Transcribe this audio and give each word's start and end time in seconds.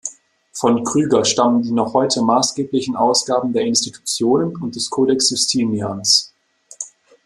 Von 0.51 0.83
Krüger 0.83 1.23
stammen 1.25 1.61
die 1.61 1.69
noch 1.71 1.93
heute 1.93 2.23
maßgeblichen 2.23 2.95
Ausgaben 2.95 3.53
der 3.53 3.65
Institutionen 3.65 4.55
und 4.57 4.75
des 4.75 4.89
Codex 4.89 5.29
Justinians. 5.29 6.33